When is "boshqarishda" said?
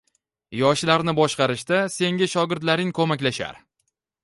1.19-1.83